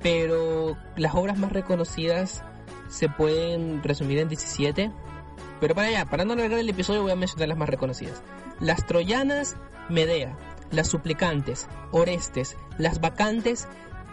[0.00, 2.42] pero las obras más reconocidas
[2.88, 4.92] se pueden resumir en 17.
[5.60, 8.22] Pero para allá, para no alargar el episodio, voy a mencionar las más reconocidas.
[8.60, 9.56] Las troyanas,
[9.88, 10.36] Medea,
[10.70, 13.66] las suplicantes, Orestes, las vacantes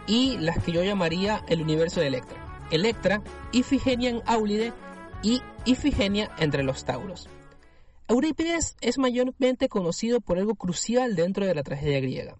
[0.06, 2.41] y las que yo llamaría el universo de Electra.
[2.72, 4.72] Electra, Ifigenia en Aulide
[5.22, 7.28] y Ifigenia entre los Tauros.
[8.08, 12.36] Eurípides es mayormente conocido por algo crucial dentro de la tragedia griega.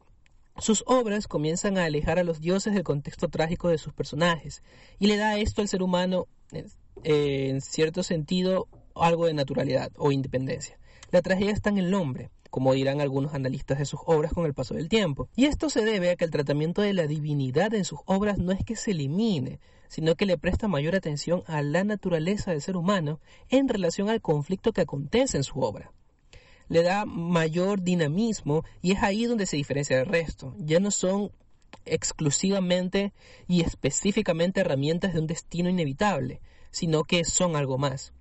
[0.59, 4.63] Sus obras comienzan a alejar a los dioses del contexto trágico de sus personajes
[4.99, 6.27] y le da esto al ser humano,
[7.05, 10.79] en cierto sentido, algo de naturalidad o independencia.
[11.11, 14.53] La tragedia está en el nombre, como dirán algunos analistas de sus obras con el
[14.53, 15.27] paso del tiempo.
[15.35, 18.53] Y esto se debe a que el tratamiento de la divinidad en sus obras no
[18.53, 22.77] es que se elimine, sino que le presta mayor atención a la naturaleza del ser
[22.77, 25.93] humano en relación al conflicto que acontece en su obra.
[26.69, 30.55] Le da mayor dinamismo y es ahí donde se diferencia del resto.
[30.59, 31.33] Ya no son
[31.87, 33.15] exclusivamente
[33.49, 38.13] y específicamente herramientas de un destino inevitable, sino que son algo más.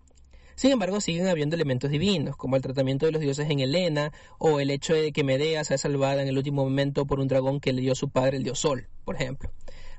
[0.61, 4.59] Sin embargo, siguen habiendo elementos divinos, como el tratamiento de los dioses en Helena, o
[4.59, 7.73] el hecho de que Medea sea salvada en el último momento por un dragón que
[7.73, 9.51] le dio su padre, el dios Sol, por ejemplo.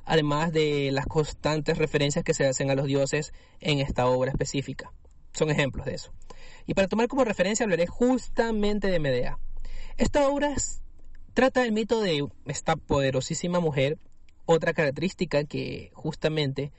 [0.04, 4.92] Además de las constantes referencias que se hacen a los dioses en esta obra específica.
[5.32, 6.12] Son ejemplos de eso.
[6.64, 9.40] Y para tomar como referencia hablaré justamente de Medea.
[9.96, 10.54] Esta obra
[11.34, 13.98] trata el mito de esta poderosísima mujer,
[14.46, 16.70] otra característica que justamente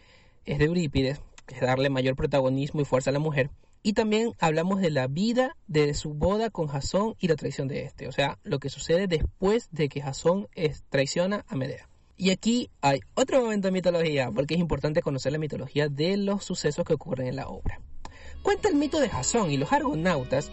[0.45, 3.49] es de Eurípides, que es darle mayor protagonismo y fuerza a la mujer,
[3.83, 7.83] y también hablamos de la vida de su boda con Jasón y la traición de
[7.83, 10.47] este, o sea, lo que sucede después de que Jasón
[10.89, 11.89] traiciona a Medea.
[12.15, 16.45] Y aquí hay otro momento de mitología, porque es importante conocer la mitología de los
[16.45, 17.81] sucesos que ocurren en la obra.
[18.41, 20.49] Cuenta el mito de Jasón y los argonautas.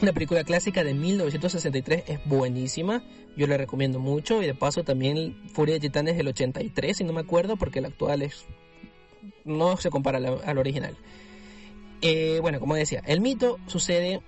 [0.00, 3.02] La película clásica de 1963 es buenísima,
[3.36, 7.12] yo la recomiendo mucho y de paso también Furia de Titanes del 83, si no
[7.12, 8.46] me acuerdo, porque el actual es
[9.44, 10.96] no se compara al original.
[12.02, 14.20] Eh, bueno, como decía, el mito sucede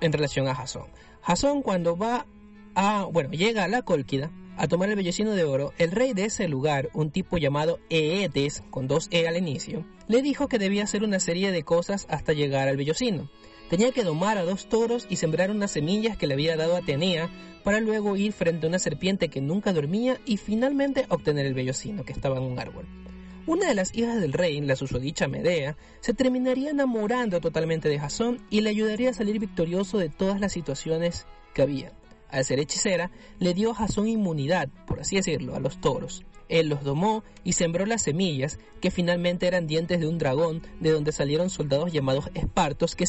[0.00, 0.86] en relación a Jasón.
[1.22, 2.26] Jasón cuando va
[2.74, 6.24] a, bueno, llega a la Cólquida a tomar el vellocino de oro, el rey de
[6.24, 10.84] ese lugar, un tipo llamado Eetes, con dos E al inicio, le dijo que debía
[10.84, 13.30] hacer una serie de cosas hasta llegar al vellocino.
[13.70, 17.28] Tenía que domar a dos toros y sembrar unas semillas que le había dado Atenea
[17.62, 22.04] para luego ir frente a una serpiente que nunca dormía y finalmente obtener el vellocino
[22.04, 22.86] que estaba en un árbol.
[23.48, 28.44] Una de las hijas del rey, la susodicha Medea, se terminaría enamorando totalmente de Jasón
[28.50, 31.94] y le ayudaría a salir victorioso de todas las situaciones que había.
[32.28, 36.26] Al ser hechicera, le dio a Jasón inmunidad, por así decirlo, a los toros.
[36.50, 40.90] Él los domó y sembró las semillas, que finalmente eran dientes de un dragón, de
[40.90, 43.06] donde salieron soldados llamados espartos, que,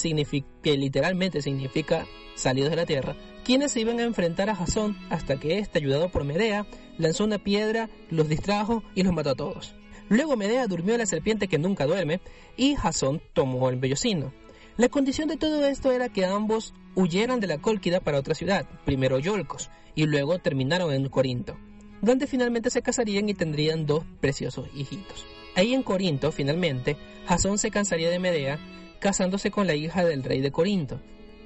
[0.63, 5.37] que literalmente significa salidos de la tierra, quienes se iban a enfrentar a Jasón hasta
[5.37, 6.65] que éste, ayudado por Medea,
[6.97, 9.75] lanzó una piedra, los distrajo y los mató a todos.
[10.09, 12.19] Luego Medea durmió la serpiente que nunca duerme
[12.57, 14.33] y Jasón tomó el vellocino.
[14.75, 18.65] La condición de todo esto era que ambos huyeran de la Cólquida para otra ciudad,
[18.85, 21.57] primero Yolcos, y luego terminaron en Corinto,
[22.01, 25.25] donde finalmente se casarían y tendrían dos preciosos hijitos.
[25.55, 26.95] Ahí en Corinto, finalmente,
[27.27, 28.59] Jasón se cansaría de Medea,
[28.99, 31.01] casándose con la hija del rey de Corinto,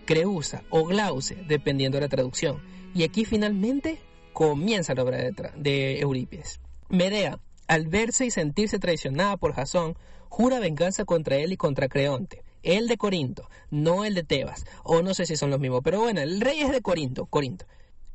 [0.05, 2.61] Creusa o Glauce, dependiendo de la traducción.
[2.93, 3.99] Y aquí finalmente
[4.33, 6.59] comienza la obra de, de Eurípides.
[6.89, 9.95] Medea, al verse y sentirse traicionada por Jasón,
[10.29, 15.01] jura venganza contra él y contra Creonte, el de Corinto, no el de Tebas, o
[15.01, 17.65] no sé si son los mismos, pero bueno, el rey es de Corinto, Corinto.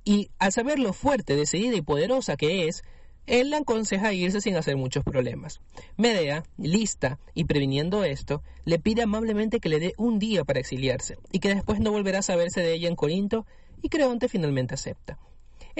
[0.04, 2.82] Y al saber lo fuerte, decidida y poderosa que es,
[3.26, 5.60] él le aconseja irse sin hacer muchos problemas.
[5.96, 11.18] Medea, lista y previniendo esto, le pide amablemente que le dé un día para exiliarse
[11.30, 13.46] y que después no volverá a saberse de ella en Corinto,
[13.82, 15.18] y Creonte finalmente acepta.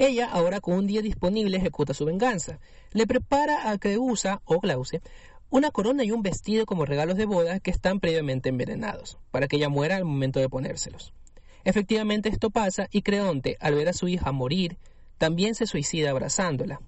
[0.01, 2.61] Ella, ahora con un día disponible, ejecuta su venganza.
[2.93, 5.01] Le prepara a Creusa o Glauce
[5.49, 9.57] una corona y un vestido como regalos de boda que están previamente envenenados, para que
[9.57, 11.11] ella muera al momento de ponérselos.
[11.65, 14.77] Efectivamente esto pasa y Creonte, al ver a su hija morir,
[15.17, 16.79] también se suicida abrazándola.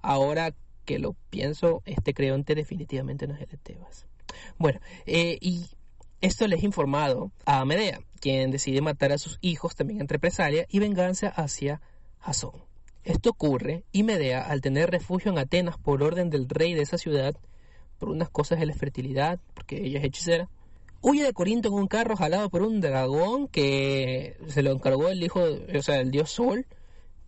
[0.00, 0.54] Ahora
[0.86, 4.06] que lo pienso, este Creonte definitivamente no es el de Tebas.
[4.56, 5.66] Bueno, eh, y
[6.22, 10.64] Esto les es informado a Medea, quien decide matar a sus hijos también entre represalia
[10.70, 11.82] y venganza hacia
[12.26, 12.50] Jasón.
[13.04, 16.98] Esto ocurre y Medea, al tener refugio en Atenas por orden del rey de esa
[16.98, 17.36] ciudad,
[18.00, 20.48] por unas cosas de la fertilidad, porque ella es hechicera,
[21.02, 25.22] huye de Corinto en un carro jalado por un dragón que se lo encargó el
[25.22, 26.66] hijo, o sea, el dios Sol,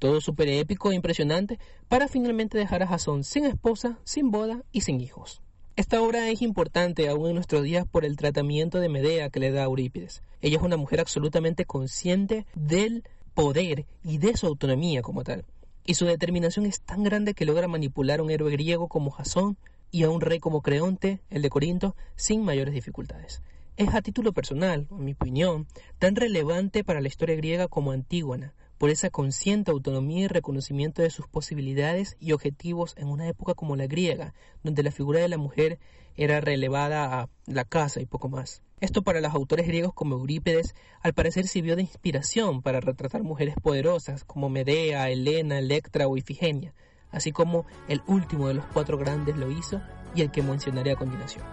[0.00, 4.80] todo súper épico e impresionante, para finalmente dejar a Jasón sin esposa, sin boda y
[4.80, 5.42] sin hijos.
[5.76, 9.52] Esta obra es importante aún en nuestros días por el tratamiento de Medea que le
[9.52, 10.24] da a Eurípides.
[10.40, 13.04] Ella es una mujer absolutamente consciente del
[13.38, 15.44] poder y de su autonomía como tal.
[15.84, 19.56] Y su determinación es tan grande que logra manipular a un héroe griego como Jasón
[19.92, 23.40] y a un rey como Creonte, el de Corinto, sin mayores dificultades.
[23.76, 25.68] Es a título personal, en mi opinión,
[26.00, 31.10] tan relevante para la historia griega como Antígona, por esa consciente autonomía y reconocimiento de
[31.10, 35.36] sus posibilidades y objetivos en una época como la griega, donde la figura de la
[35.36, 35.78] mujer
[36.16, 38.62] era relevada a la casa y poco más.
[38.80, 43.56] Esto para los autores griegos como Eurípides al parecer sirvió de inspiración para retratar mujeres
[43.60, 46.74] poderosas como Medea, Helena, Electra o Ifigenia,
[47.10, 49.80] así como el último de los cuatro grandes lo hizo
[50.14, 51.44] y el que mencionaré a continuación.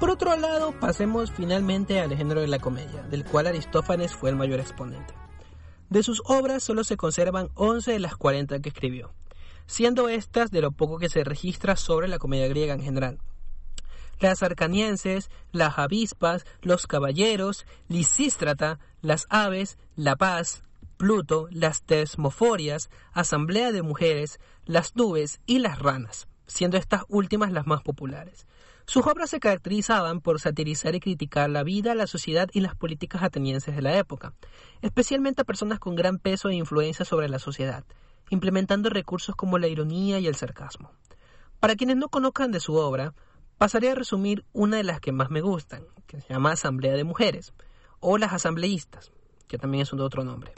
[0.00, 4.36] Por otro lado, pasemos finalmente al género de la comedia, del cual Aristófanes fue el
[4.36, 5.21] mayor exponente.
[5.92, 9.12] De sus obras solo se conservan 11 de las 40 que escribió,
[9.66, 13.18] siendo estas de lo poco que se registra sobre la comedia griega en general.
[14.18, 20.62] Las arcanienses, las avispas, los caballeros, Lisístrata, las aves, la paz,
[20.96, 27.66] Pluto, las tesmoforias, asamblea de mujeres, las nubes y las ranas, siendo estas últimas las
[27.66, 28.46] más populares.
[28.92, 33.22] Sus obras se caracterizaban por satirizar y criticar la vida, la sociedad y las políticas
[33.22, 34.34] atenienses de la época,
[34.82, 37.86] especialmente a personas con gran peso e influencia sobre la sociedad,
[38.28, 40.92] implementando recursos como la ironía y el sarcasmo.
[41.58, 43.14] Para quienes no conozcan de su obra,
[43.56, 47.04] pasaré a resumir una de las que más me gustan, que se llama Asamblea de
[47.04, 47.54] Mujeres,
[47.98, 49.10] o las asambleístas,
[49.48, 50.52] que también es un otro nombre.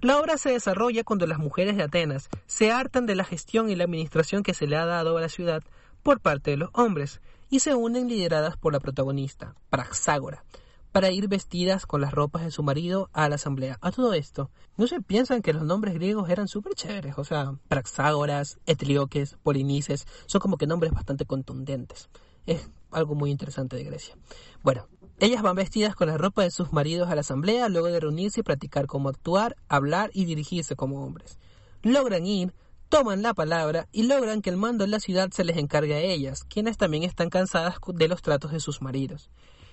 [0.00, 3.74] La obra se desarrolla cuando las mujeres de Atenas se hartan de la gestión y
[3.74, 5.64] la administración que se le ha dado a la ciudad
[6.04, 7.20] por parte de los hombres
[7.50, 10.44] y se unen lideradas por la protagonista, Praxágora,
[10.92, 13.78] para ir vestidas con las ropas de su marido a la asamblea.
[13.80, 17.54] A todo esto, no se piensan que los nombres griegos eran súper chéveres, o sea,
[17.68, 22.08] Praxágoras, Etlioques, Polinices, son como que nombres bastante contundentes.
[22.46, 24.16] Es algo muy interesante de Grecia.
[24.62, 24.88] Bueno,
[25.18, 28.40] ellas van vestidas con la ropa de sus maridos a la asamblea luego de reunirse
[28.40, 31.38] y practicar cómo actuar, hablar y dirigirse como hombres.
[31.82, 32.54] Logran ir,
[32.90, 36.00] toman la palabra y logran que el mando de la ciudad se les encargue a
[36.00, 39.30] ellas, quienes también están cansadas de los tratos de sus maridos.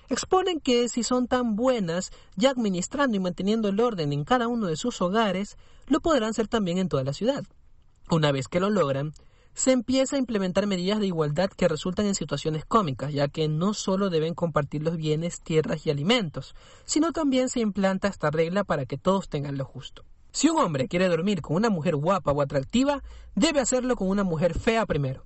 [0.08, 4.68] Exponen que si son tan buenas, ya administrando y manteniendo el orden en cada uno
[4.68, 5.58] de sus hogares,
[5.88, 7.44] lo podrán ser también en toda la ciudad.
[8.08, 9.12] Una vez que lo logran,
[9.52, 13.74] se empieza a implementar medidas de igualdad que resultan en situaciones cómicas, ya que no
[13.74, 16.54] solo deben compartir los bienes, tierras y alimentos,
[16.84, 20.04] sino también se implanta esta regla para que todos tengan lo justo.
[20.30, 23.02] Si un hombre quiere dormir con una mujer guapa o atractiva,
[23.34, 25.24] debe hacerlo con una mujer fea primero.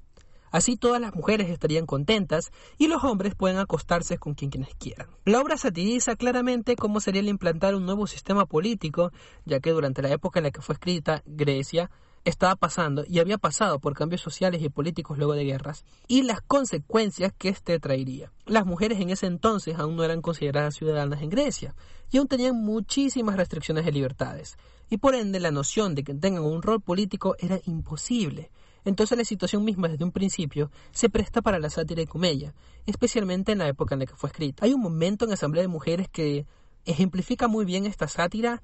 [0.52, 5.08] Así todas las mujeres estarían contentas y los hombres pueden acostarse con quien quienes quieran.
[5.24, 9.12] La obra satiriza claramente cómo sería el implantar un nuevo sistema político,
[9.46, 11.90] ya que durante la época en la que fue escrita, Grecia
[12.24, 16.42] estaba pasando y había pasado por cambios sociales y políticos luego de guerras, y las
[16.42, 18.30] consecuencias que éste traería.
[18.44, 21.74] Las mujeres en ese entonces aún no eran consideradas ciudadanas en Grecia,
[22.10, 24.56] y aún tenían muchísimas restricciones de libertades
[24.92, 28.50] y por ende la noción de que tengan un rol político era imposible.
[28.84, 32.52] Entonces la situación misma desde un principio se presta para la sátira y comedia,
[32.84, 34.66] especialmente en la época en la que fue escrita.
[34.66, 36.44] Hay un momento en Asamblea de Mujeres que
[36.84, 38.62] ejemplifica muy bien esta sátira,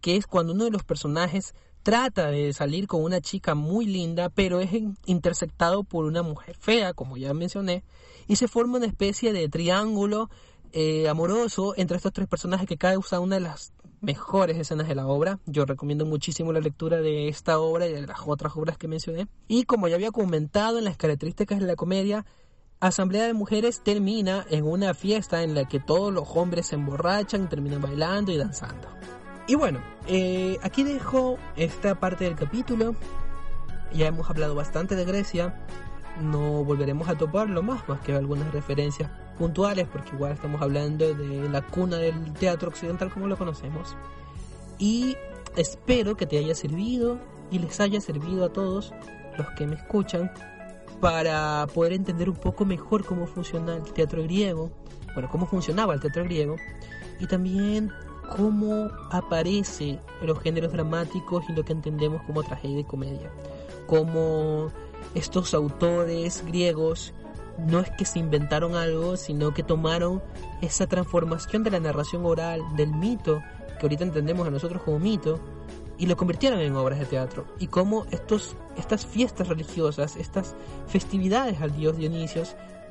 [0.00, 1.54] que es cuando uno de los personajes
[1.84, 4.70] trata de salir con una chica muy linda, pero es
[5.06, 7.84] intersectado por una mujer fea, como ya mencioné,
[8.26, 10.28] y se forma una especie de triángulo
[10.72, 14.94] eh, amoroso entre estos tres personajes que cada usa una de las mejores escenas de
[14.94, 15.38] la obra.
[15.46, 19.28] Yo recomiendo muchísimo la lectura de esta obra y de las otras obras que mencioné.
[19.48, 22.24] Y como ya había comentado en las características de la comedia,
[22.80, 27.44] Asamblea de Mujeres termina en una fiesta en la que todos los hombres se emborrachan,
[27.44, 28.88] y terminan bailando y danzando.
[29.48, 32.94] Y bueno, eh, aquí dejo esta parte del capítulo.
[33.92, 35.64] Ya hemos hablado bastante de Grecia.
[36.20, 41.48] No volveremos a toparlo más, más que algunas referencias puntuales, porque igual estamos hablando de
[41.48, 43.96] la cuna del teatro occidental como lo conocemos.
[44.78, 45.16] Y
[45.56, 47.18] espero que te haya servido
[47.50, 48.92] y les haya servido a todos
[49.36, 50.30] los que me escuchan
[51.00, 54.70] para poder entender un poco mejor cómo funciona el teatro griego,
[55.14, 56.56] bueno, cómo funcionaba el teatro griego
[57.20, 57.92] y también
[58.36, 63.30] cómo aparece los géneros dramáticos y lo que entendemos como tragedia y comedia,
[63.86, 64.70] cómo
[65.14, 67.14] estos autores griegos
[67.58, 70.22] no es que se inventaron algo, sino que tomaron
[70.60, 73.42] esa transformación de la narración oral, del mito,
[73.78, 75.40] que ahorita entendemos a nosotros como mito,
[75.98, 77.46] y lo convirtieron en obras de teatro.
[77.58, 80.54] Y cómo estos, estas fiestas religiosas, estas
[80.86, 82.44] festividades al dios Dionisio,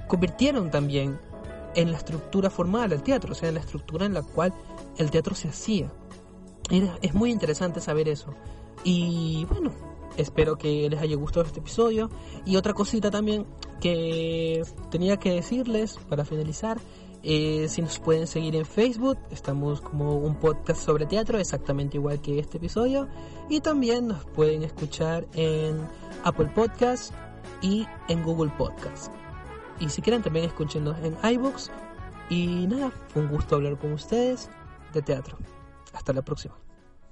[0.07, 1.18] convirtieron también
[1.76, 4.53] en la estructura formal del teatro, o sea, en la estructura en la cual
[4.97, 5.91] el teatro se hacía.
[7.01, 8.34] Es muy interesante saber eso.
[8.84, 9.72] Y bueno,
[10.18, 12.09] espero que les haya gustado este episodio.
[12.45, 13.45] Y otra cosita también
[13.80, 16.80] que tenía que decirles para finalizar.
[17.24, 22.22] Eh, si nos pueden seguir en Facebook, estamos como un podcast sobre teatro, exactamente igual
[22.22, 23.07] que este episodio.
[23.49, 25.88] Y también nos pueden escuchar en
[26.24, 27.13] Apple Podcasts
[27.61, 29.11] y en Google Podcasts.
[29.80, 31.72] Y si quieren también escúchenos en iBooks.
[32.30, 34.49] Y nada, fue un gusto hablar con ustedes
[34.93, 35.38] de teatro.
[35.93, 36.66] Hasta la próxima.